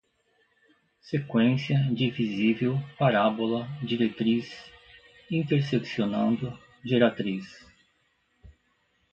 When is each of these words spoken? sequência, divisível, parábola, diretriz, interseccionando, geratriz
sequência, 1.03 1.77
divisível, 1.93 2.75
parábola, 2.97 3.67
diretriz, 3.83 4.49
interseccionando, 5.29 6.57
geratriz 6.83 7.63